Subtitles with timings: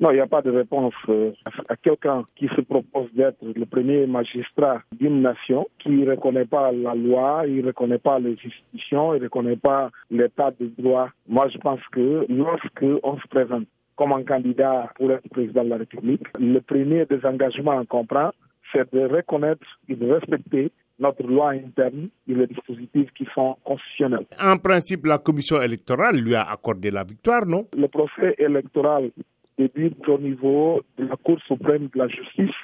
[0.00, 1.32] Non, il n'y a pas de réponse euh,
[1.68, 6.70] à quelqu'un qui se propose d'être le premier magistrat d'une nation, qui ne reconnaît pas
[6.70, 11.08] la loi, il ne reconnaît pas les institutions, il ne reconnaît pas l'état de droit.
[11.26, 13.64] Moi, je pense que lorsque on se présente
[13.96, 18.30] comme un candidat pour être président de la République, le premier des engagements qu'on prend,
[18.72, 20.70] c'est de reconnaître et de respecter
[21.00, 24.26] notre loi interne et les dispositifs qui sont constitutionnels.
[24.40, 27.66] En principe, la commission électorale lui a accordé la victoire, non?
[27.76, 29.10] Le procès électoral
[29.58, 32.54] débute au niveau de la Cour suprême de la justice,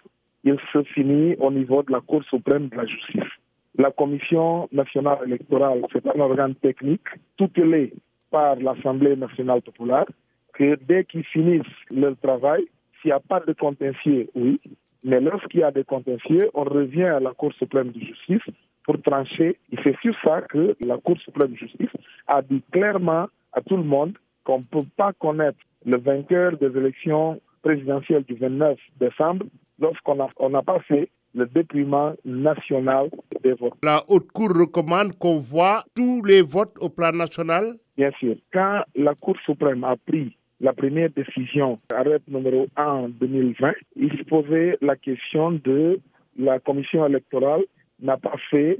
[0.45, 3.33] il se finit au niveau de la Cour suprême de la justice.
[3.77, 7.93] La Commission nationale électorale, c'est un organe technique tutelé
[8.31, 10.07] par l'Assemblée nationale populaire,
[10.53, 12.65] que dès qu'ils finissent leur travail,
[13.01, 14.61] s'il n'y a pas de contentieux, oui,
[15.03, 18.43] mais lorsqu'il y a des contentieux, on revient à la Cour suprême de justice
[18.85, 19.59] pour trancher.
[19.73, 21.91] Et c'est sur ça que la Cour suprême de justice
[22.27, 26.77] a dit clairement à tout le monde qu'on ne peut pas connaître le vainqueur des
[26.77, 29.47] élections présidentielles du 29 décembre
[29.79, 33.11] lorsqu'on n'a on a pas fait le dépouillement national
[33.43, 33.75] des votes.
[33.83, 37.75] La Haute Cour recommande qu'on voit tous les votes au plan national?
[37.97, 38.37] Bien sûr.
[38.53, 44.23] Quand la Cour suprême a pris la première décision, arrêt numéro 1 2020, il se
[44.25, 45.99] posait la question de
[46.39, 47.63] la commission électorale
[48.01, 48.79] n'a pas fait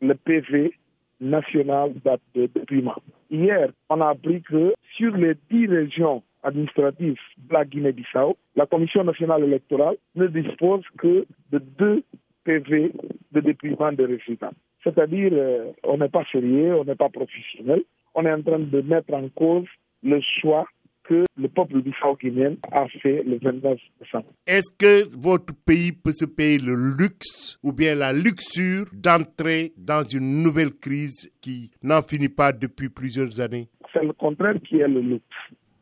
[0.00, 0.72] le PV
[1.20, 1.92] national
[2.34, 2.96] de dépouillement.
[3.30, 9.04] Hier, on a appris que sur les dix régions administratives de la Guinée-Bissau, la Commission
[9.04, 12.02] nationale électorale ne dispose que de deux
[12.44, 12.92] PV
[13.32, 14.52] de dépouillement des résultats.
[14.82, 17.82] C'est-à-dire, euh, on n'est pas sérieux, on n'est pas professionnel,
[18.14, 19.68] on est en train de mettre en cause
[20.02, 20.66] le choix
[21.04, 24.26] que le peuple bissau-guinéen a fait le 29 décembre.
[24.46, 30.02] Est-ce que votre pays peut se payer le luxe ou bien la luxure d'entrer dans
[30.02, 33.68] une nouvelle crise qui n'en finit pas depuis plusieurs années?
[33.92, 35.24] C'est le contraire qui est le luxe.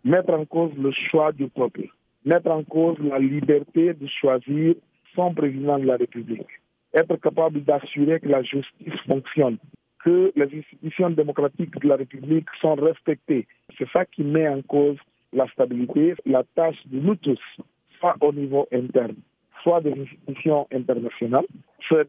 [0.05, 1.89] Mettre en cause le choix du peuple,
[2.25, 4.75] mettre en cause la liberté de choisir
[5.15, 6.49] son président de la République,
[6.95, 9.59] être capable d'assurer que la justice fonctionne,
[10.03, 13.47] que les institutions démocratiques de la République sont respectées.
[13.77, 14.97] C'est ça qui met en cause
[15.33, 17.41] la stabilité, la tâche de nous tous,
[17.99, 19.17] soit au niveau interne,
[19.63, 21.47] soit des institutions internationales,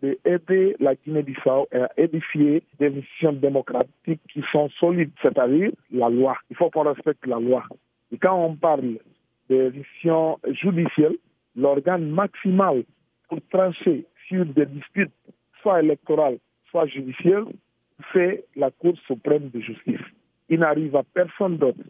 [0.01, 6.37] d'aider la Guinée-Bissau à édifier des institutions démocratiques qui sont solides, c'est-à-dire la loi.
[6.49, 7.63] Il faut qu'on respecte la loi.
[8.11, 8.97] Et quand on parle
[9.49, 11.11] des institutions judiciaires,
[11.55, 12.83] l'organe maximal
[13.29, 15.11] pour trancher sur des disputes,
[15.61, 16.37] soit électorales,
[16.69, 17.45] soit judiciaires,
[18.13, 20.01] c'est la Cour suprême de justice.
[20.49, 21.83] Il n'arrive à personne d'autre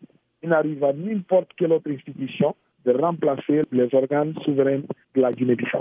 [0.43, 4.81] il n'arrive à n'importe quelle autre institution de remplacer les organes souverains
[5.15, 5.79] de la Guinée-Bissau.